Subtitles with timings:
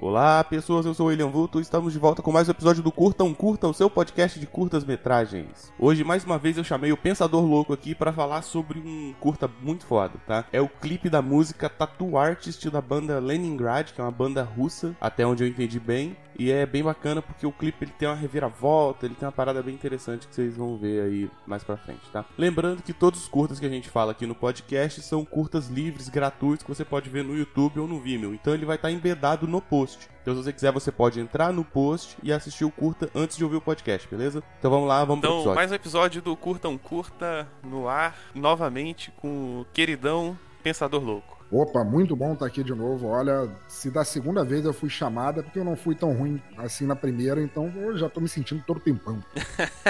[0.00, 2.82] Olá, pessoas, eu sou o William Vulto e estamos de volta com mais um episódio
[2.82, 5.72] do Curtam Curta, o seu podcast de curtas metragens.
[5.78, 9.48] Hoje, mais uma vez, eu chamei o Pensador Louco aqui para falar sobre um curta
[9.62, 10.44] muito foda, tá?
[10.52, 14.94] É o clipe da música Tattoo Artist da banda Leningrad, que é uma banda russa,
[15.00, 16.16] até onde eu entendi bem.
[16.38, 19.62] E é bem bacana porque o clipe ele tem uma reviravolta, ele tem uma parada
[19.62, 22.24] bem interessante que vocês vão ver aí mais pra frente, tá?
[22.36, 26.08] Lembrando que todos os curtas que a gente fala aqui no podcast são curtas livres,
[26.08, 28.34] gratuitos, que você pode ver no YouTube ou no Vimeo.
[28.34, 30.08] Então ele vai estar embedado no post.
[30.22, 33.44] Então, se você quiser, você pode entrar no post e assistir o curta antes de
[33.44, 34.42] ouvir o podcast, beleza?
[34.58, 35.54] Então vamos lá, vamos então, pro episódio.
[35.54, 41.33] mais um episódio do Curta um Curta no ar, novamente com o queridão Pensador Louco.
[41.50, 43.06] Opa, muito bom estar aqui de novo.
[43.08, 46.86] Olha, se da segunda vez eu fui chamada, porque eu não fui tão ruim assim
[46.86, 49.22] na primeira, então eu já tô me sentindo todo tempão.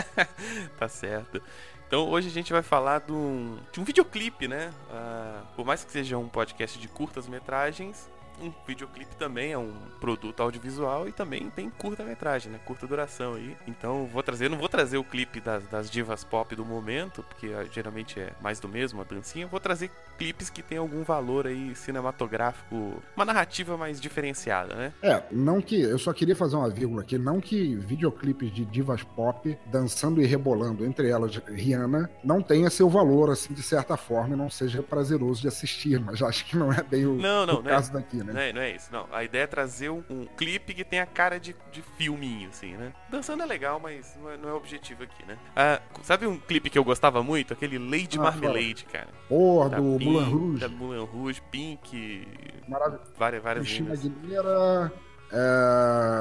[0.78, 1.40] tá certo.
[1.86, 4.72] Então hoje a gente vai falar de um, de um videoclipe, né?
[4.91, 9.72] Uh, por mais que seja um podcast de curtas metragens, um videoclipe também é um
[10.00, 12.60] produto audiovisual e também tem curta-metragem, né?
[12.64, 13.56] Curta duração aí.
[13.66, 17.48] Então vou trazer, não vou trazer o clipe das, das divas pop do momento, porque
[17.48, 19.46] uh, geralmente é mais do mesmo, a dancinha.
[19.46, 24.92] Vou trazer clipes que tem algum valor aí cinematográfico, uma narrativa mais diferenciada, né?
[25.02, 25.80] É, não que.
[25.80, 30.27] Eu só queria fazer uma vírgula aqui, não que videoclipes de divas pop dançando e
[30.27, 34.82] rebolando, entre elas Rihanna, não tenha seu valor, assim, de certa forma, e não seja
[34.82, 37.90] prazeroso de assistir, mas acho que não é bem o, não, não, o não caso
[37.90, 38.33] é, daqui, né?
[38.33, 39.06] Não é, não é isso, não.
[39.12, 42.92] A ideia é trazer um, um clipe que tenha cara de, de filminho, assim, né?
[43.11, 45.36] Dançando é legal, mas não é, não é o objetivo aqui, né?
[45.55, 47.52] Ah, sabe um clipe que eu gostava muito?
[47.52, 49.08] Aquele Lady Ah, Marmalade, cara.
[49.28, 50.61] Porra, Da do Pink, Moulin Rouge.
[50.61, 52.28] Da Moulin Rouge, Pink,
[52.69, 53.12] Maravilhoso.
[53.19, 53.92] várias, várias Cristina.
[53.95, 54.92] Aguilera,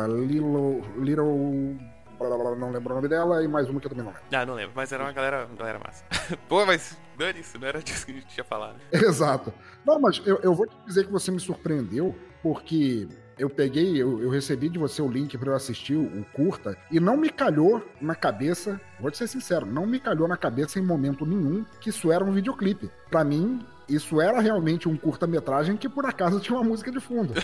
[0.08, 1.93] Little, Little.
[2.30, 4.28] Não lembro o nome dela, e mais uma que eu também não lembro.
[4.32, 6.04] Ah, não lembro, mas era uma galera, galera massa.
[6.48, 8.80] Pô, mas dane-se, não era disso que a gente falar, né?
[8.94, 9.54] Exato.
[9.86, 14.22] Não, mas eu, eu vou te dizer que você me surpreendeu, porque eu peguei, eu,
[14.22, 17.30] eu recebi de você o link para eu assistir o, o curta, e não me
[17.30, 21.66] calhou na cabeça, vou te ser sincero, não me calhou na cabeça em momento nenhum
[21.80, 22.90] que isso era um videoclipe.
[23.10, 27.34] Pra mim, isso era realmente um curta-metragem que por acaso tinha uma música de fundo.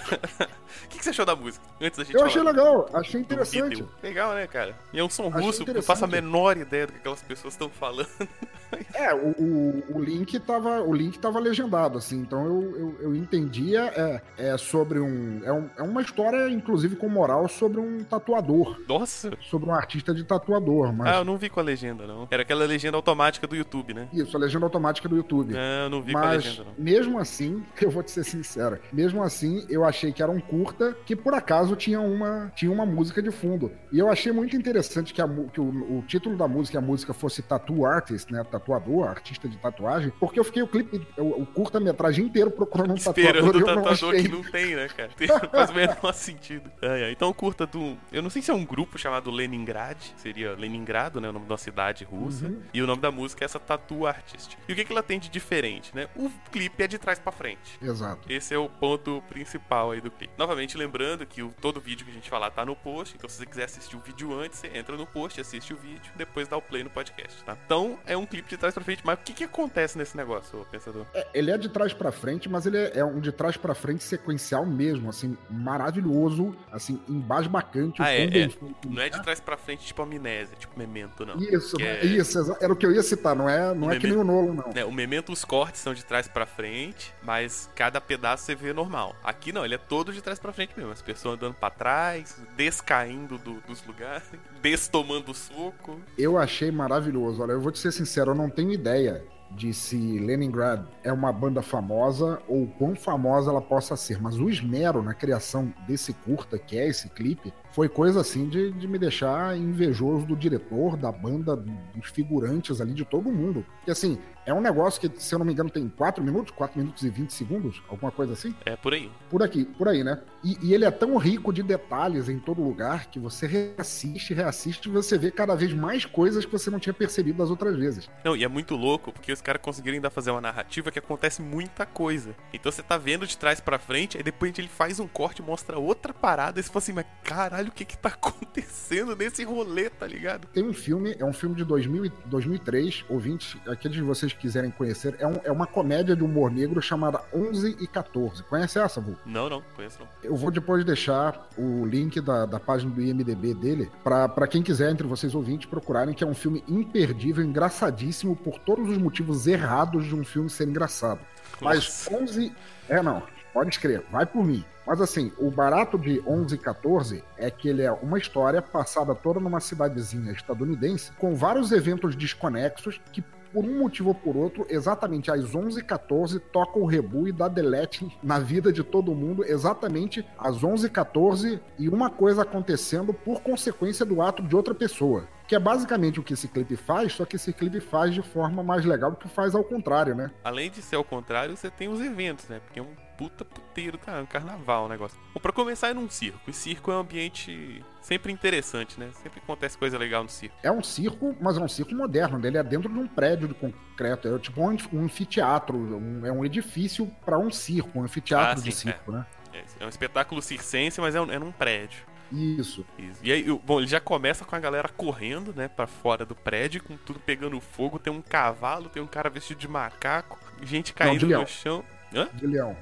[0.85, 1.65] O que, que você achou da música?
[1.81, 3.85] Antes da gente Eu falar achei legal, achei interessante.
[4.03, 4.75] Legal, né, cara?
[4.93, 7.55] E é um som Achei russo, eu faço a menor ideia do que aquelas pessoas
[7.55, 8.07] estão falando.
[8.93, 13.15] É, o, o, o link tava, o link tava legendado, assim, então eu, eu, eu
[13.15, 15.69] entendia, é, é sobre um é, um.
[15.77, 19.31] é uma história, inclusive, com moral sobre um tatuador, Nossa!
[19.41, 21.07] sobre um artista de tatuador, mas.
[21.07, 22.27] Ah, eu não vi com a legenda, não.
[22.29, 24.07] Era aquela legenda automática do YouTube, né?
[24.13, 25.55] Isso, a legenda automática do YouTube.
[25.57, 26.73] Ah, eu não vi com a Mas, legenda, não.
[26.83, 30.95] mesmo assim, eu vou te ser sincero, mesmo assim, eu achei que era um curta
[31.05, 33.71] que, por acaso, tinha uma, tinha uma música de fundo.
[33.91, 37.13] E eu achei muito interessante que, a que o, o título da música, a música
[37.13, 38.43] fosse Tattoo Artist, né?
[38.43, 42.95] Tatuador, artista de tatuagem, porque eu fiquei o clipe, o, o curta-metragem inteiro procurando um
[42.99, 44.23] Esperando tatuador o e eu não tatuador achei.
[44.23, 45.09] que não tem, né, cara?
[45.15, 46.69] Tem- Faz o menor sentido.
[46.81, 47.11] Ai, ai.
[47.11, 47.97] Então, curta do.
[48.11, 51.29] Eu não sei se é um grupo chamado Leningrad, seria Leningrado, né?
[51.29, 52.45] O nome de uma cidade russa.
[52.45, 52.61] Uhum.
[52.73, 54.57] E o nome da música é essa Tattoo Artist.
[54.67, 56.07] E o que, que ela tem de diferente, né?
[56.19, 57.79] O clipe é de trás pra frente.
[57.81, 58.29] Exato.
[58.29, 60.33] Esse é o ponto principal aí do clipe.
[60.37, 63.37] Novamente lembrando que o, todo vídeo que a gente falar tá no post, então se
[63.37, 66.57] você quiser assistir o vídeo antes, você entra no post, assiste o vídeo, depois dá
[66.57, 67.57] o play no podcast, tá?
[67.65, 70.67] Então é um clipe de trás pra frente, mas o que que acontece nesse negócio,
[70.69, 71.05] pensador?
[71.13, 73.73] É, ele é de trás pra frente, mas ele é, é um de trás pra
[73.73, 78.01] frente sequencial mesmo, assim, maravilhoso, assim, embasbacante.
[78.01, 78.49] o Ah, é, é.
[78.85, 81.37] Não é de trás pra frente tipo amnésia, tipo memento, não.
[81.37, 84.07] Isso, é- isso, era o que eu ia citar, não é, não O é que
[84.07, 84.71] nem o Nolo, não.
[84.75, 88.73] É, o memento, os cortes são de trás pra frente, mas cada pedaço você vê
[88.73, 89.15] normal.
[89.23, 90.91] Aqui não, ele é todo de trás pra frente mesmo.
[90.91, 94.23] As pessoas andando pra trás, descaindo do- dos lugares,
[94.61, 95.99] destomando soco.
[96.17, 97.41] Eu achei maravilhoso.
[97.41, 101.33] Olha, eu vou te ser sincero, eu não tenho ideia de se Leningrad é uma
[101.33, 106.59] banda famosa ou quão famosa ela possa ser, mas o esmero na criação desse curta,
[106.59, 111.11] que é esse clipe, foi coisa assim de, de me deixar invejoso do diretor, da
[111.11, 113.65] banda, dos figurantes ali, de todo mundo.
[113.77, 116.79] Porque assim, é um negócio que, se eu não me engano, tem 4 minutos, 4
[116.79, 118.55] minutos e 20 segundos, alguma coisa assim.
[118.65, 119.11] É por aí.
[119.29, 120.19] Por aqui, por aí, né?
[120.43, 124.87] E, e ele é tão rico de detalhes em todo lugar que você reassiste, reassiste
[124.89, 128.09] e você vê cada vez mais coisas que você não tinha percebido das outras vezes.
[128.23, 131.41] Não, e é muito louco porque os caras conseguiram ainda fazer uma narrativa que acontece
[131.41, 132.35] muita coisa.
[132.53, 135.77] Então você tá vendo de trás pra frente, aí depois ele faz um corte, mostra
[135.77, 138.09] outra parada, e você fala assim, mas caralho, o que que tá
[138.49, 140.47] acontecendo nesse rolê, tá ligado?
[140.47, 144.41] Tem um filme, é um filme de 2000, e- 2003, ouvintes, aqueles de vocês que
[144.41, 148.43] quiserem conhecer, é, um- é uma comédia de humor negro chamada 11 e 14.
[148.43, 149.15] Conhece essa, Vu?
[149.25, 150.07] Não, não, conheço não.
[150.23, 154.61] Eu vou depois deixar o link da, da página do IMDB dele pra pra quem
[154.61, 159.47] quiser, entre vocês ouvintes, procurarem, que é um filme imperdível, engraçadíssimo por todos os motivos
[159.47, 161.19] errados de um filme ser engraçado.
[161.61, 162.15] Mas Nossa.
[162.23, 162.53] 11.
[162.87, 163.23] É, não.
[163.53, 164.63] Pode escrever, vai por mim.
[164.85, 169.13] Mas assim, o barato de 11 e 14 é que ele é uma história passada
[169.15, 173.23] toda numa cidadezinha estadunidense, com vários eventos desconexos que
[173.53, 178.07] por um motivo ou por outro, exatamente às 11h14 toca o rebu e dá delete
[178.21, 184.21] na vida de todo mundo, exatamente às 11h14 e uma coisa acontecendo por consequência do
[184.21, 185.27] ato de outra pessoa.
[185.47, 188.61] Que é basicamente o que esse clipe faz, só que esse clipe faz de forma
[188.61, 190.29] mais legal do que faz ao contrário, né?
[190.43, 192.59] Além de ser ao contrário, você tem os eventos, né?
[192.59, 195.19] Porque um puta puteiro, um carnaval o negócio.
[195.33, 196.39] Bom, pra começar é num circo.
[196.49, 199.09] E circo é um ambiente sempre interessante, né?
[199.21, 200.55] Sempre acontece coisa legal no circo.
[200.63, 202.39] É um circo, mas é um circo moderno.
[202.47, 204.33] Ele é dentro de um prédio de concreto.
[204.33, 205.75] É tipo um, um anfiteatro.
[205.77, 209.25] Um, é um edifício para um circo, um anfiteatro Ah, de sim, circo, né?
[209.53, 212.07] É, é um espetáculo circense, mas é, um- é num prédio.
[212.31, 212.85] Isso.
[212.97, 213.19] Isso.
[213.21, 216.81] E aí, bom, ele já começa com a galera correndo, né, pra fora do prédio,
[216.81, 217.99] com tudo pegando fogo.
[217.99, 221.41] Tem um cavalo, tem um cara vestido de macaco, gente caindo leão.
[221.41, 221.83] no chão.
[222.15, 222.29] Hã?
[222.33, 222.77] De leão.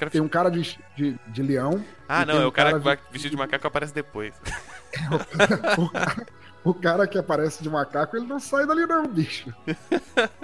[0.00, 1.84] Cara Tem um cara de, de, de leão.
[2.08, 4.34] Ah, não, é o cara que de- vai vestido de macaco aparece depois.
[5.76, 6.26] o, cara,
[6.64, 9.52] o cara que aparece de macaco, ele não sai dali, não, bicho.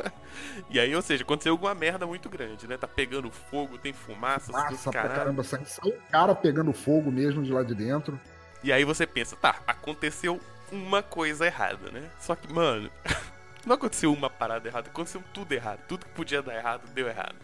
[0.68, 2.76] E aí, ou seja, aconteceu alguma merda muito grande, né?
[2.76, 5.42] Tá pegando fogo, tem fumaça, dos pra caramba.
[5.42, 8.20] Sai um cara pegando fogo mesmo de lá de dentro.
[8.62, 12.10] E aí você pensa, tá, aconteceu uma coisa errada, né?
[12.20, 12.90] Só que, mano,
[13.64, 15.80] não aconteceu uma parada errada, aconteceu tudo errado.
[15.88, 17.36] Tudo que podia dar errado, deu errado.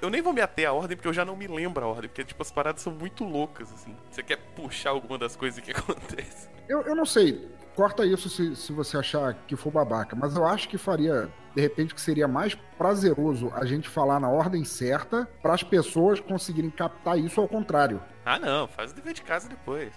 [0.00, 2.08] Eu nem vou me ater à ordem, porque eu já não me lembro a ordem,
[2.08, 3.96] porque, tipo, as paradas são muito loucas, assim.
[4.10, 6.50] Você quer puxar alguma das coisas que acontecem?
[6.68, 10.46] Eu, eu não sei, corta isso se, se você achar que for babaca, mas eu
[10.46, 15.28] acho que faria, de repente, que seria mais prazeroso a gente falar na ordem certa
[15.42, 18.00] para as pessoas conseguirem captar isso ao contrário.
[18.24, 19.92] Ah, não, faz o dever de casa depois.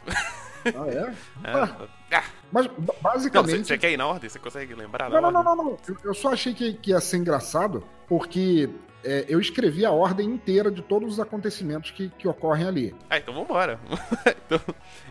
[0.66, 1.14] Ah, é?
[1.46, 2.24] Ah, ah.
[2.52, 3.68] Mas ba- Não, você basicamente.
[3.68, 4.28] você quer ir na ordem?
[4.28, 5.78] Você consegue lembrar Não, não, não, não, não.
[5.88, 8.68] Eu, eu só achei que, que ia ser engraçado, porque
[9.06, 12.96] é, eu escrevi a ordem inteira de todos os acontecimentos que, que ocorrem ali.
[13.10, 13.80] Ah, então vambora.
[14.46, 14.60] então,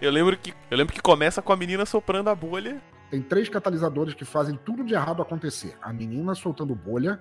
[0.03, 2.81] eu lembro que eu lembro que começa com a menina soprando a bolha.
[3.11, 5.77] Tem três catalisadores que fazem tudo de errado acontecer.
[5.81, 7.21] A menina soltando bolha,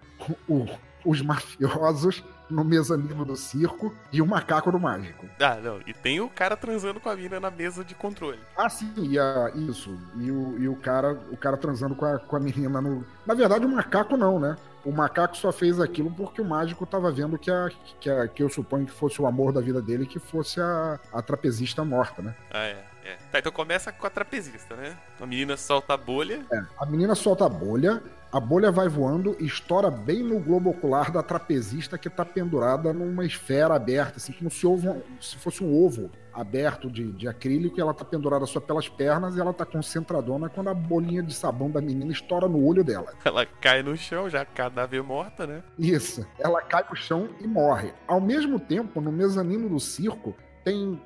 [0.50, 0.66] o-
[1.06, 5.28] os mafiosos no mezanino do circo e o macaco do mágico.
[5.40, 5.80] Ah, não.
[5.86, 8.40] E tem o cara transando com a mina na mesa de controle.
[8.58, 9.96] Ah, sim, e a- isso.
[10.18, 13.06] E o, e o cara o cara transando com a, com a menina no.
[13.26, 14.56] Na verdade, o macaco não, né?
[14.86, 17.70] O macaco só fez aquilo porque o mágico tava vendo que, a,
[18.00, 21.00] que, a- que eu suponho que fosse o amor da vida dele, que fosse a,
[21.12, 22.36] a trapezista morta, né?
[22.52, 22.93] Ah, é.
[23.34, 24.96] Tá, então começa com a trapezista, né?
[25.20, 26.46] A menina solta a bolha.
[26.52, 28.00] É, a menina solta a bolha,
[28.32, 32.94] a bolha vai voando e estoura bem no globo ocular da trapezista que tá pendurada
[32.94, 37.76] numa esfera aberta, assim, como se, ovo- se fosse um ovo aberto de, de acrílico
[37.80, 41.34] e ela tá pendurada só pelas pernas e ela tá concentradona quando a bolinha de
[41.34, 43.14] sabão da menina estoura no olho dela.
[43.26, 45.64] Ela cai no chão, já cadáver morta, né?
[45.80, 46.24] Isso.
[46.38, 47.96] Ela cai pro chão e morre.
[48.08, 51.02] Ao mesmo tempo, no mezanino do circo, tem.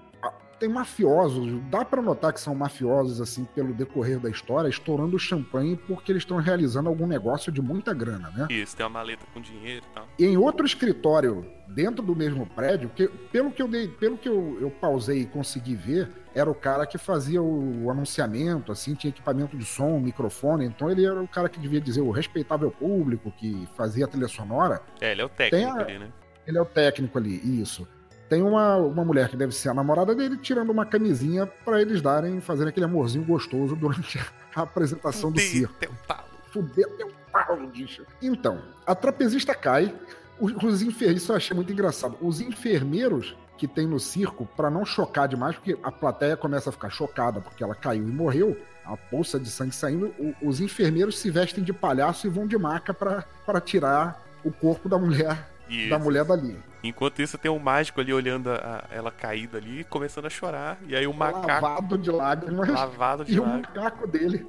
[0.59, 5.77] Tem mafiosos, dá pra notar que são mafiosos, assim, pelo decorrer da história, estourando champanhe
[5.77, 8.47] porque eles estão realizando algum negócio de muita grana, né?
[8.49, 10.07] Isso, tem uma maleta com dinheiro e tal.
[10.17, 14.27] E em outro escritório, dentro do mesmo prédio, que, pelo que, eu, dei, pelo que
[14.27, 18.95] eu, eu pausei e consegui ver, era o cara que fazia o, o anunciamento, assim,
[18.95, 22.71] tinha equipamento de som, microfone, então ele era o cara que devia dizer o respeitável
[22.71, 24.81] público, que fazia a trilha sonora.
[24.99, 26.11] É, ele é o técnico a- ali, né?
[26.47, 27.87] Ele é o técnico ali, isso.
[28.29, 32.01] Tem uma, uma mulher que deve ser a namorada dele tirando uma camisinha pra eles
[32.01, 34.19] darem, fazendo aquele amorzinho gostoso durante
[34.55, 35.73] a apresentação do circo.
[35.79, 36.27] teu palo.
[36.51, 38.03] Fuder teu pau, bicho.
[38.21, 39.93] Então, a trapezista cai.
[40.39, 42.15] Os, os enfermeiros, isso eu achei muito engraçado.
[42.21, 46.73] Os enfermeiros que tem no circo, pra não chocar demais, porque a plateia começa a
[46.73, 48.55] ficar chocada porque ela caiu e morreu,
[48.85, 52.55] a poça de sangue saindo, o- os enfermeiros se vestem de palhaço e vão de
[52.57, 55.89] maca pra tirar o corpo da mulher, Isso.
[55.89, 56.55] da mulher dali.
[56.87, 60.77] Enquanto isso, tem um mágico ali olhando a- ela caída ali, começando a chorar.
[60.87, 62.69] E aí o macaco Lavado de lágrimas.
[62.69, 63.67] lavado de E o lágrimas.
[63.75, 64.47] macaco dele,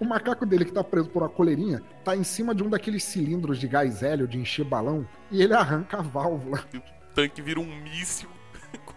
[0.00, 3.04] o macaco dele que tá preso por uma coleirinha, tá em cima de um daqueles
[3.04, 6.60] cilindros de gás hélio de encher balão e ele arranca a válvula.
[6.74, 8.28] O tanque vira um míssil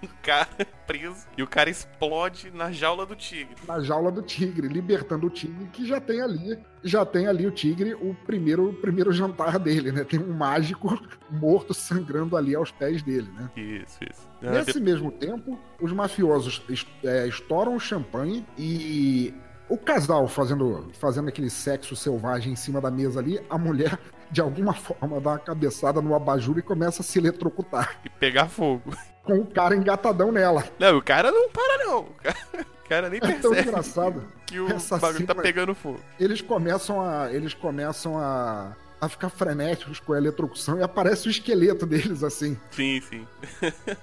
[0.04, 0.48] o cara
[0.88, 1.28] preso.
[1.38, 3.56] E o cara explode na jaula do tigre.
[3.68, 7.52] na jaula do tigre, libertando o tigre que já tem ali, já tem ali o
[7.52, 10.04] tigre, o primeiro, o primeiro jantar dele, né?
[10.04, 13.50] Tem um mágico morto sangrando ali aos pés dele, né?
[13.56, 14.30] Isso, isso.
[14.42, 16.64] Ah, Nesse mesmo tempo, os mafiosos
[17.04, 19.34] é, estouram o champanhe e
[19.68, 24.00] o casal fazendo, fazendo aquele sexo selvagem em cima da mesa ali, a mulher,
[24.32, 28.48] de alguma forma, dá uma cabeçada no abajur e começa a se eletrocutar, E pegar
[28.48, 28.92] fogo.
[29.30, 30.64] Com o cara engatadão nela.
[30.80, 32.00] Não, o cara não para, não.
[32.02, 32.38] O cara,
[32.86, 34.24] o cara nem É tão percebe engraçado.
[34.46, 36.00] que o essa bagulho tá pegando fogo.
[36.20, 38.72] eles começam a eles começam a,
[39.02, 42.58] a ficar frenéticos com a eletrocução e aparece o esqueleto deles assim.
[42.72, 43.28] Sim, sim.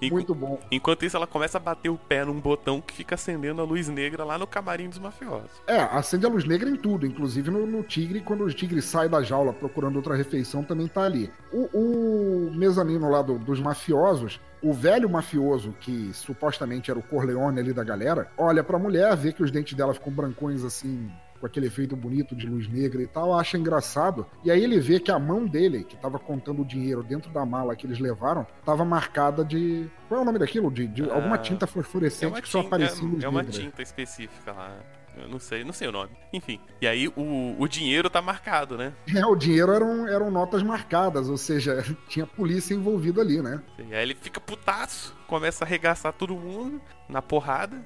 [0.00, 0.60] É muito bom.
[0.70, 3.88] Enquanto isso, ela começa a bater o pé num botão que fica acendendo a luz
[3.88, 5.50] negra lá no camarim dos mafiosos.
[5.66, 9.08] É, acende a luz negra em tudo, inclusive no, no tigre, quando o tigre sai
[9.08, 11.30] da jaula procurando outra refeição, também tá ali.
[11.52, 17.60] O, o mezanino lá do, dos mafiosos, o velho mafioso, que supostamente era o Corleone
[17.60, 21.10] ali da galera, olha pra mulher, vê que os dentes dela ficam brancões assim,
[21.46, 24.26] com aquele efeito bonito de luz negra e tal, acha engraçado.
[24.44, 27.46] E aí ele vê que a mão dele, que tava contando o dinheiro dentro da
[27.46, 29.88] mala que eles levaram, tava marcada de.
[30.08, 30.70] Qual é o nome daquilo?
[30.70, 33.60] De, de Ah, alguma tinta É fluorescente uma, que só aparecia luz é uma negra.
[33.60, 34.76] tinta específica lá.
[35.16, 36.10] Eu não sei, não sei o nome.
[36.30, 36.60] Enfim.
[36.78, 38.92] E aí o, o dinheiro tá marcado, né?
[39.14, 43.62] É, o dinheiro eram, eram notas marcadas, ou seja, tinha polícia envolvida ali, né?
[43.78, 47.82] E aí ele fica putaço, começa a arregaçar todo mundo na porrada.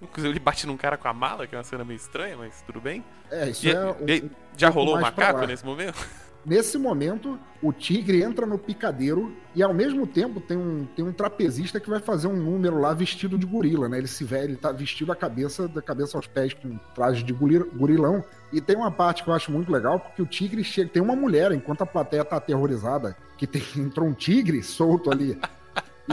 [0.00, 2.62] Inclusive ele bate num cara com a mala, que é uma cena meio estranha, mas
[2.62, 3.04] tudo bem.
[3.30, 3.84] É, isso E- é.
[3.90, 5.94] o- e- já rolou o macaco nesse momento?
[6.46, 11.12] Nesse momento, o tigre entra no picadeiro e ao mesmo tempo tem um, tem um
[11.12, 13.98] trapezista que vai fazer um número lá vestido de gorila, né?
[13.98, 17.32] Ele se vê, ele tá vestido a cabeça, da cabeça aos pés com traje de
[17.32, 18.24] gori- gorilão.
[18.52, 21.16] E tem uma parte que eu acho muito legal, porque o tigre chega, tem uma
[21.16, 25.36] mulher, enquanto a plateia tá aterrorizada, que tem, entrou um tigre solto ali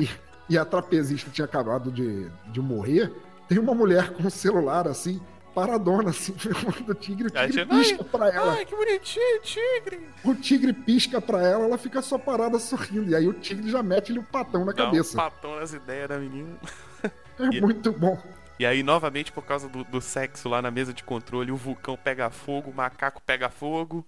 [0.02, 0.10] e,
[0.50, 3.14] e a trapezista tinha acabado de, de morrer.
[3.48, 5.22] Tem uma mulher com um celular assim,
[5.54, 8.54] paradona, assim, filmando o tigre, o tigre pisca pra ela.
[8.54, 10.10] Ai, que bonitinho, tigre!
[10.24, 13.12] O tigre pisca pra ela, ela fica só parada sorrindo.
[13.12, 15.16] E aí o tigre já mete-lhe o patão na Dá um cabeça.
[15.18, 16.58] patão nas ideias da menina.
[17.04, 18.18] É E- muito bom.
[18.60, 21.98] E aí, novamente, por causa do, do sexo lá na mesa de controle, o vulcão
[21.98, 24.06] pega fogo, o macaco pega fogo,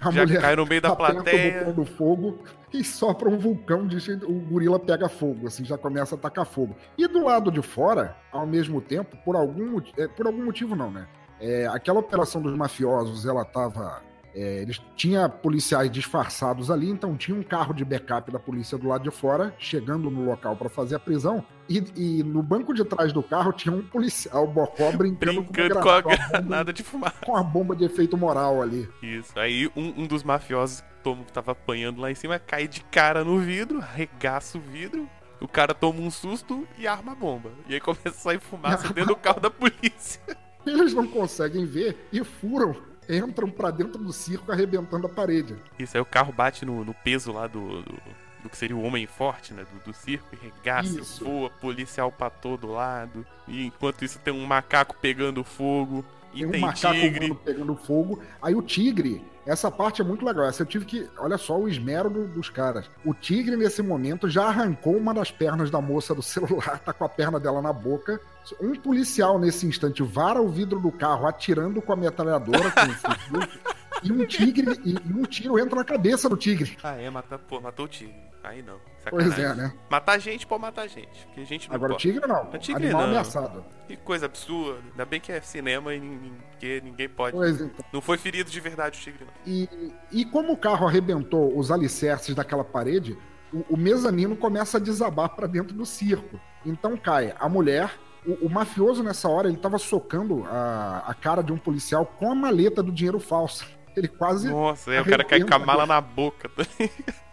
[0.00, 1.68] A já mulher cai no meio da aperta plateia.
[1.68, 2.38] o do fogo
[2.72, 3.88] e sopra um vulcão,
[4.26, 6.76] o gorila pega fogo, assim, já começa a atacar fogo.
[6.96, 10.90] E do lado de fora, ao mesmo tempo, por algum, é, por algum motivo não,
[10.90, 11.06] né?
[11.40, 14.02] É, aquela operação dos mafiosos, ela tava...
[14.38, 18.86] é, eles tinha policiais disfarçados ali, então tinha um carro de backup da polícia do
[18.86, 22.84] lado de fora, chegando no local para fazer a prisão, e, e no banco de
[22.84, 27.16] trás do carro tinha um policial bocó brincando, Brincando com, com a granada de fumaça.
[27.24, 28.88] com a bomba de efeito moral ali.
[29.02, 29.38] Isso.
[29.38, 33.38] Aí um, um dos mafiosos que tava apanhando lá em cima cai de cara no
[33.38, 35.08] vidro, arregaça o vidro.
[35.40, 37.50] O cara toma um susto e arma a bomba.
[37.68, 40.20] E aí começa a sair fumaça dentro do carro da polícia.
[40.66, 42.76] Eles não conseguem ver e furam,
[43.08, 45.56] entram pra dentro do circo arrebentando a parede.
[45.78, 47.94] Isso aí o carro bate no, no peso lá do, do,
[48.42, 49.64] do que seria o homem forte, né?
[49.84, 51.24] Do, do circo, e regaça, Isso.
[51.24, 53.26] voa, policial pra todo lado.
[53.46, 56.04] E enquanto isso tem um macaco pegando fogo.
[56.34, 57.34] E Tem tem, um macaco tigre.
[57.44, 58.22] pegando fogo.
[58.42, 60.44] Aí o tigre, essa parte é muito legal.
[60.46, 61.08] Essa eu tive que.
[61.18, 62.90] Olha só o esmero do- dos caras.
[63.04, 67.04] O tigre, nesse momento, já arrancou uma das pernas da moça do celular, tá com
[67.04, 68.20] a perna dela na boca.
[68.60, 73.38] Um policial, nesse instante, vara o vidro do carro atirando com a metralhadora, com
[74.02, 76.76] e um tigre, e, e um tiro entra na cabeça do tigre.
[76.82, 78.14] Ah, é, matar, pô, matou o tigre.
[78.42, 78.78] Aí não.
[79.10, 79.44] Pois Sacanagem.
[79.44, 79.74] é, né?
[79.90, 81.26] Matar gente pode matar gente.
[81.26, 82.02] Porque a gente não Agora o pode.
[82.02, 82.42] tigre não.
[82.50, 83.08] O tigre Animal não.
[83.08, 83.64] ameaçado.
[83.86, 84.80] Que coisa absurda.
[84.90, 87.36] Ainda bem que é cinema e ninguém, ninguém pode.
[87.36, 87.84] Pois então.
[87.92, 89.32] Não foi ferido de verdade o tigre, não.
[89.44, 89.68] E,
[90.12, 93.18] e como o carro arrebentou os alicerces daquela parede,
[93.52, 96.40] o, o mezanino começa a desabar para dentro do circo.
[96.64, 97.90] Então cai a mulher.
[98.24, 102.30] O, o mafioso, nessa hora, ele tava socando a, a cara de um policial com
[102.30, 103.66] a maleta do dinheiro falso.
[103.98, 104.48] Ele quase.
[104.50, 106.48] Nossa, é, o cara cai com a mala na boca.
[106.48, 106.64] tá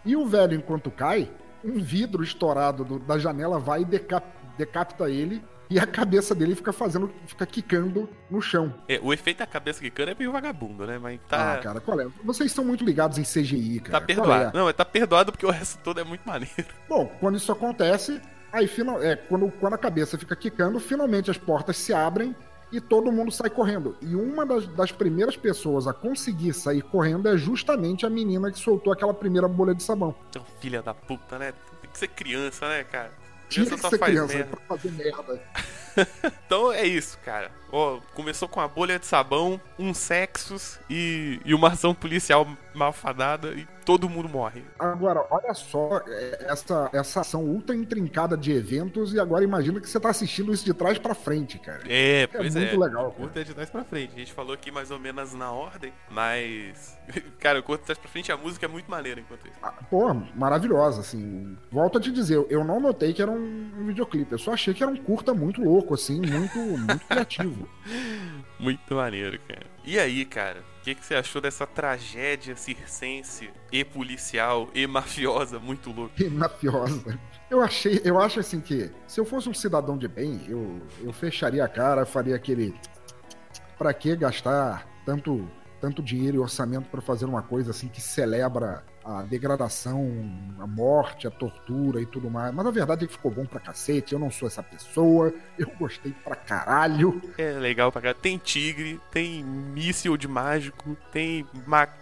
[0.04, 1.30] E o velho, enquanto cai,
[1.64, 5.42] um vidro estourado do- da janela vai e decap- decapita ele.
[5.68, 7.10] E a cabeça dele fica fazendo.
[7.26, 8.72] fica quicando no chão.
[8.88, 10.96] É, o efeito da cabeça quicando é meio vagabundo, né?
[10.96, 12.06] Mas Ah, tá, cara, qual é?
[12.24, 13.98] Vocês são muito ligados em CGI, cara.
[13.98, 14.06] tá é?
[14.06, 14.56] perdoado.
[14.56, 16.52] Não, mas tá perdoado porque o resto todo é muito maneiro.
[16.88, 18.20] Bom, quando isso acontece,
[18.52, 22.32] aí final, é, quando, quando a cabeça fica quicando, finalmente as portas se abrem
[22.72, 23.96] e todo mundo sai correndo.
[24.00, 28.58] E uma das, das primeiras pessoas a conseguir sair correndo é justamente a menina que
[28.58, 30.14] soltou aquela primeira bolha de sabão.
[30.30, 31.52] Então, filha da puta, né?
[31.80, 33.12] Tem que ser criança, né, cara?
[33.48, 34.56] Tinha que só ser faz criança merda.
[34.56, 35.42] pra fazer merda.
[36.46, 37.50] Então é isso, cara.
[37.72, 43.48] Ó, começou com a bolha de sabão, um sexos e, e uma ação policial malfadada
[43.54, 44.62] e todo mundo morre.
[44.78, 49.88] Agora, olha só é, essa, essa ação ultra intrincada de eventos e agora imagina que
[49.88, 51.80] você tá assistindo isso de trás pra frente, cara.
[51.88, 52.60] É, É pois é.
[52.60, 53.14] muito legal, cara.
[53.16, 54.12] Curta de trás pra frente.
[54.14, 56.96] A gente falou aqui mais ou menos na ordem, mas.
[57.38, 59.56] Cara, o curta de trás pra frente a música é muito maneira enquanto isso.
[59.62, 61.56] Ah, Pô, maravilhosa, assim.
[61.70, 64.82] Volto a te dizer, eu não notei que era um videoclipe, eu só achei que
[64.82, 67.68] era um curta muito louco, assim, muito, muito criativo.
[68.58, 69.66] Muito maneiro, cara.
[69.84, 70.64] E aí, cara?
[70.80, 76.24] O que, que você achou dessa tragédia circense e policial e mafiosa muito louca?
[76.24, 77.20] E mafiosa.
[77.50, 81.12] Eu achei, eu acho assim que se eu fosse um cidadão de bem, eu, eu
[81.12, 82.74] fecharia a cara, faria aquele.
[83.76, 85.46] Pra que gastar tanto
[85.80, 90.10] tanto dinheiro e orçamento para fazer uma coisa assim que celebra a degradação,
[90.58, 92.52] a morte, a tortura e tudo mais.
[92.52, 94.12] Mas a verdade é que ficou bom pra cacete.
[94.12, 95.32] Eu não sou essa pessoa.
[95.56, 97.22] Eu gostei pra caralho.
[97.38, 98.18] É legal pra caralho.
[98.20, 101.46] Tem tigre, tem míssil de mágico, tem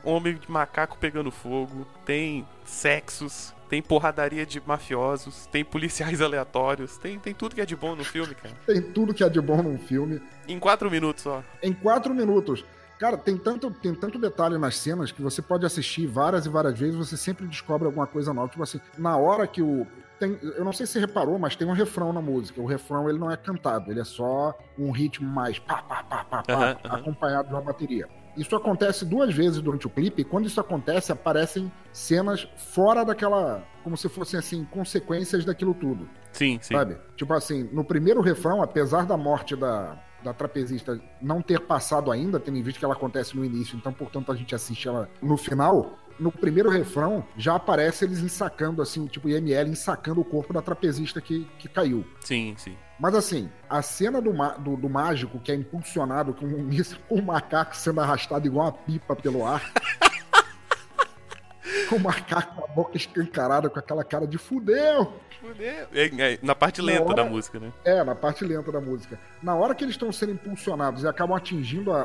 [0.02, 7.18] homem de macaco pegando fogo, tem sexos, tem porradaria de mafiosos, tem policiais aleatórios, tem,
[7.18, 8.54] tem tudo que é de bom no filme, cara.
[8.66, 10.22] tem tudo que é de bom no filme.
[10.48, 11.42] Em quatro minutos só.
[11.62, 12.64] Em quatro minutos.
[13.04, 16.78] Cara, tem tanto, tem tanto detalhe nas cenas que você pode assistir várias e várias
[16.78, 18.48] vezes, você sempre descobre alguma coisa nova.
[18.48, 19.86] Tipo assim, na hora que o.
[20.18, 22.62] Tem, eu não sei se você reparou, mas tem um refrão na música.
[22.62, 26.24] O refrão ele não é cantado, ele é só um ritmo mais pá, pá, pá,
[26.24, 28.08] pá, pá, uhum, acompanhado de uma bateria.
[28.38, 33.62] Isso acontece duas vezes durante o clipe, e quando isso acontece, aparecem cenas fora daquela.
[33.82, 36.08] como se fossem assim, consequências daquilo tudo.
[36.32, 36.74] Sim, sim.
[36.74, 36.96] Sabe?
[37.16, 42.40] Tipo assim, no primeiro refrão, apesar da morte da, da trapezista não ter passado ainda,
[42.40, 45.36] tendo em vista que ela acontece no início, então, portanto, a gente assiste ela no
[45.36, 45.98] final.
[46.18, 51.20] No primeiro refrão, já aparece eles ensacando, assim, tipo IML ensacando o corpo da trapezista
[51.20, 52.06] que, que caiu.
[52.20, 52.76] Sim, sim.
[53.00, 56.70] Mas assim, a cena do, do, do mágico que é impulsionado com um,
[57.08, 59.72] com um macaco sendo arrastado igual uma pipa pelo ar.
[61.90, 65.12] com o macaco com a boca escancarada, com aquela cara de fudeu.
[65.44, 65.86] Fudeu.
[65.92, 67.70] É, é, na parte lenta na hora, da música, né?
[67.84, 69.18] É, na parte lenta da música.
[69.42, 72.02] Na hora que eles estão sendo impulsionados e acabam atingindo a,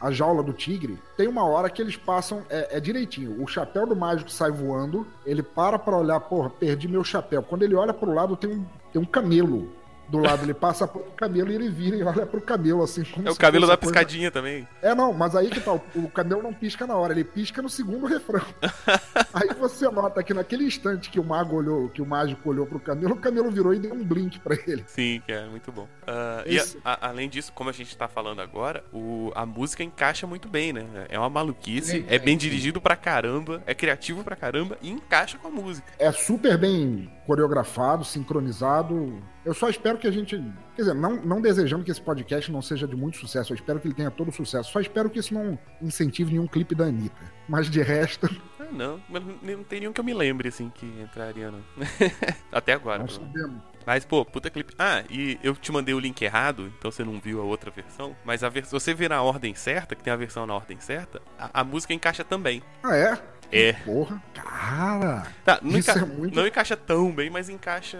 [0.00, 3.40] a, a, jaula do tigre, tem uma hora que eles passam, é, é direitinho.
[3.42, 7.42] O chapéu do mágico sai voando, ele para pra olhar, porra, perdi meu chapéu.
[7.42, 9.77] Quando ele olha pro lado, tem um, tem um camelo
[10.08, 13.02] do lado, ele passa pro camelo e ele vira e olha pro camelo, assim.
[13.24, 13.92] é o cabelo da coisa...
[13.92, 14.66] piscadinha também.
[14.80, 17.60] É, não, mas aí que tá, o, o camelo não pisca na hora, ele pisca
[17.60, 18.44] no segundo refrão.
[19.34, 22.80] aí você nota que naquele instante que o mago olhou, que o mágico olhou pro
[22.80, 24.84] camelo, o camelo virou e deu um blink pra ele.
[24.86, 25.84] Sim, que é muito bom.
[26.02, 26.76] Uh, Esse...
[26.76, 30.26] E a, a, além disso, como a gente tá falando agora, o, a música encaixa
[30.26, 30.86] muito bem, né?
[31.08, 35.36] É uma maluquice, é, é bem dirigido pra caramba, é criativo pra caramba e encaixa
[35.38, 35.92] com a música.
[35.98, 39.22] É super bem coreografado, sincronizado.
[39.44, 40.34] Eu só espero que a gente.
[40.74, 43.78] Quer dizer, não, não desejando que esse podcast não seja de muito sucesso, eu espero
[43.78, 44.72] que ele tenha todo o sucesso.
[44.72, 47.20] Só espero que isso não incentive nenhum clipe da Anitta.
[47.46, 48.26] Mas de resto.
[48.60, 51.60] Ah, não, mas não tem nenhum que eu me lembre, assim, que entraria, não.
[52.50, 52.98] Até agora.
[52.98, 53.62] Nós sabemos.
[53.86, 54.74] Mas, pô, puta clipe.
[54.76, 58.16] Ah, e eu te mandei o link errado, então você não viu a outra versão.
[58.24, 58.70] Mas a vers...
[58.70, 61.94] você vê na ordem certa, que tem a versão na ordem certa, a, a música
[61.94, 62.62] encaixa também.
[62.82, 63.18] Ah, é?
[63.50, 63.72] É.
[63.72, 65.26] Porra, cara.
[65.44, 65.92] Tá, não, enca...
[65.92, 66.34] é muito...
[66.34, 67.98] não encaixa tão bem, mas encaixa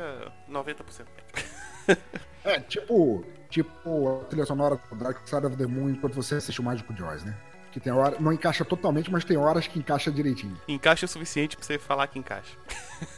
[0.51, 0.77] 90%
[1.87, 1.97] bem.
[2.45, 6.61] é, tipo, tipo a trilha sonora do Dark Side of the Moon enquanto você assiste
[6.61, 7.35] o Mágico Joyce, né?
[7.73, 10.57] Que tem hora, não encaixa totalmente, mas tem horas que encaixa direitinho.
[10.67, 12.57] Encaixa o suficiente pra você falar que encaixa.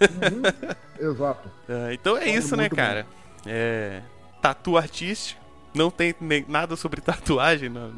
[0.01, 1.49] Uhum, exato.
[1.69, 3.07] Uh, então é isso, né, cara?
[3.47, 4.03] É.
[4.43, 5.41] Tatu artístico.
[5.73, 7.95] Não tem nem nada sobre tatuagem no,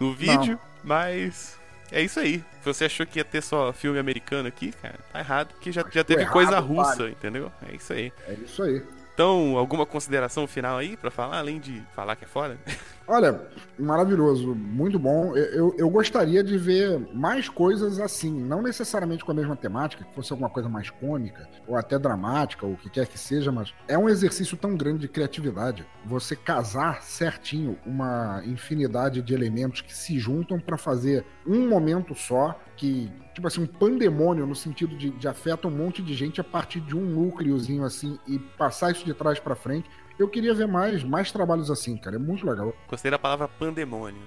[0.00, 0.60] no vídeo, não.
[0.82, 1.57] mas
[1.90, 2.42] é isso aí.
[2.64, 4.98] Você achou que ia ter só filme americano aqui, cara?
[5.12, 7.12] Tá errado, porque já, já teve errado, coisa russa, vale.
[7.12, 7.52] entendeu?
[7.70, 8.12] É isso aí.
[8.26, 8.82] É isso aí.
[9.14, 12.58] Então, alguma consideração final aí para falar, além de falar que é foda?
[13.10, 13.40] Olha,
[13.78, 15.34] maravilhoso, muito bom.
[15.34, 20.14] Eu, eu gostaria de ver mais coisas assim, não necessariamente com a mesma temática, que
[20.14, 23.72] fosse alguma coisa mais cômica, ou até dramática, ou o que quer que seja, mas
[23.88, 25.86] é um exercício tão grande de criatividade.
[26.04, 32.60] Você casar certinho uma infinidade de elementos que se juntam para fazer um momento só,
[32.76, 36.44] que, tipo assim, um pandemônio no sentido de, de afeta um monte de gente a
[36.44, 39.88] partir de um núcleozinho assim, e passar isso de trás para frente
[40.18, 42.16] eu queria ver mais, mais trabalhos assim, cara.
[42.16, 42.74] É muito legal.
[42.88, 44.20] Gostei da palavra pandemônio.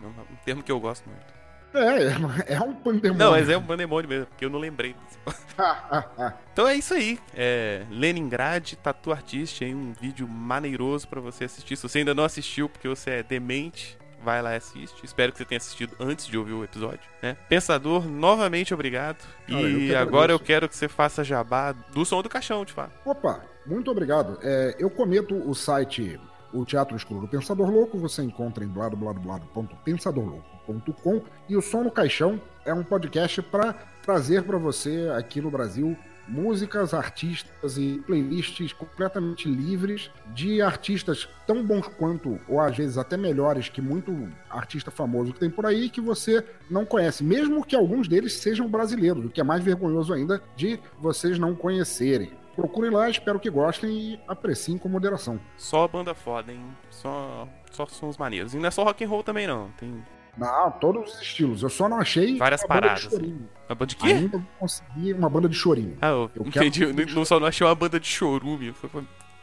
[0.00, 1.42] É um termo que eu gosto muito.
[1.74, 3.24] É, é um pandemônio.
[3.24, 4.94] Não, mas é um pandemônio mesmo, porque eu não lembrei.
[6.52, 7.18] então é isso aí.
[7.34, 11.76] É Leningrad, Tatu Artist, aí um vídeo maneiroso para você assistir.
[11.76, 15.02] Se você ainda não assistiu, porque você é demente, vai lá e assiste.
[15.02, 17.00] Espero que você tenha assistido antes de ouvir o episódio.
[17.22, 17.36] Né?
[17.48, 19.24] Pensador, novamente obrigado.
[19.48, 22.72] Cara, e eu agora eu quero que você faça jabá do som do caixão, de
[22.72, 22.92] fato.
[23.04, 24.38] Opa, muito obrigado.
[24.42, 26.20] É, eu cometo o site
[26.52, 32.38] o Teatro Escuro do Pensador Louco, você encontra em bladobladoblado.pensadorlouco.com e o Som no Caixão
[32.64, 33.72] é um podcast para
[34.02, 35.96] trazer para você aqui no Brasil
[36.28, 43.16] músicas, artistas e playlists completamente livres de artistas tão bons quanto, ou às vezes até
[43.16, 47.74] melhores que muito artista famoso que tem por aí que você não conhece, mesmo que
[47.74, 52.30] alguns deles sejam brasileiros, o que é mais vergonhoso ainda de vocês não conhecerem.
[52.54, 55.40] Procurem lá, espero que gostem e apreciem com moderação.
[55.56, 56.62] Só banda foda, hein?
[56.90, 58.54] Só, só sons maneiros.
[58.54, 59.70] E não é só rock and roll também, não.
[59.78, 60.02] Tem
[60.36, 61.62] não, todos os estilos.
[61.62, 62.38] Eu só não achei.
[62.38, 63.06] Várias paradas.
[63.06, 64.06] Banda de uma banda de quê?
[64.06, 65.96] Ainda consegui uma banda de chorinho.
[66.00, 66.86] Ah, eu, eu entendi.
[66.86, 67.14] Quero...
[67.14, 68.70] Não, só não achei uma banda de chorume.
[68.70, 68.74] O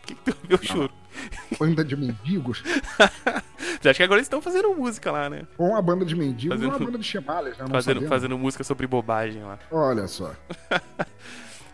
[0.06, 0.92] que, que tu viu choro?
[1.60, 2.64] Banda de mendigos?
[3.86, 5.44] Acho que agora eles estão fazendo música lá, né?
[5.58, 7.66] Ou uma banda de mendigos Fazendo- ou uma banda de chamalas, né?
[7.70, 9.60] Fazendo, fazendo música sobre bobagem lá.
[9.72, 10.34] Olha só.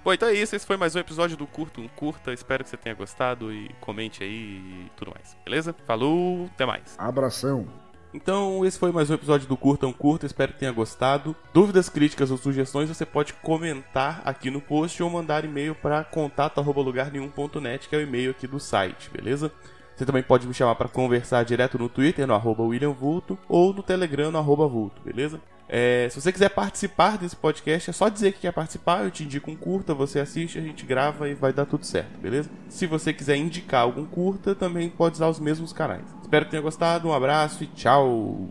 [0.06, 0.56] Bom, então é isso.
[0.56, 2.32] Esse foi mais um episódio do Curto um Curta.
[2.32, 5.36] Espero que você tenha gostado e comente aí e tudo mais.
[5.44, 5.76] Beleza?
[5.88, 6.94] Falou, até mais.
[6.96, 7.66] Abração.
[8.14, 11.36] Então, esse foi mais um episódio do Curta um Curta, espero que tenha gostado.
[11.52, 17.90] Dúvidas, críticas ou sugestões, você pode comentar aqui no post ou mandar e-mail para contato@lugarnenhum.net,
[17.90, 19.52] que é o e-mail aqui do site, beleza?
[19.96, 23.74] Você também pode me chamar para conversar direto no Twitter, no arroba William Vulto, ou
[23.74, 25.42] no Telegram, no arroba Vulto, beleza?
[25.68, 29.24] É, se você quiser participar desse podcast, é só dizer que quer participar, eu te
[29.24, 32.50] indico um curta, você assiste, a gente grava e vai dar tudo certo, beleza?
[32.70, 36.06] Se você quiser indicar algum curta, também pode usar os mesmos canais.
[36.22, 38.50] Espero que tenha gostado, um abraço e tchau!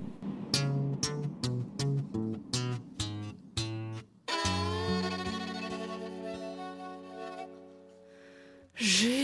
[8.77, 9.24] J'ai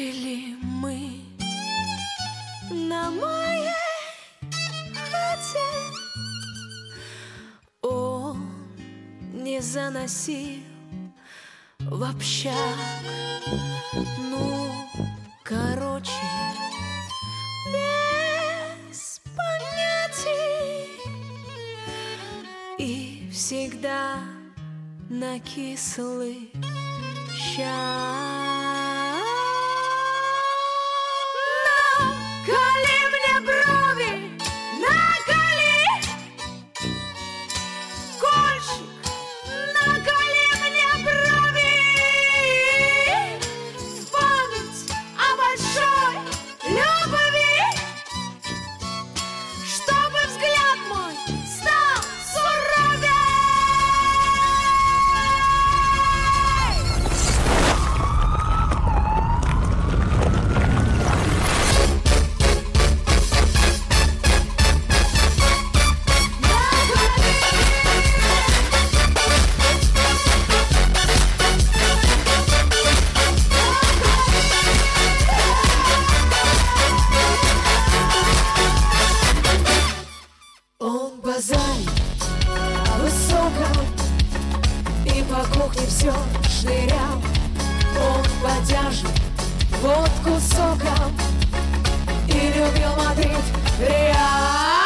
[9.71, 10.65] заносил
[11.79, 12.55] в общак.
[14.19, 14.69] Ну,
[15.45, 16.11] короче,
[18.91, 20.89] без понятий.
[22.79, 24.17] И всегда
[25.09, 26.51] на кислый
[27.33, 28.40] Наколи
[90.41, 91.13] водку соком
[92.29, 93.45] И любил Мадрид,
[93.79, 94.80] Реал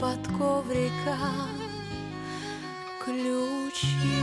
[0.00, 1.16] Под коврика
[3.04, 4.15] ключи.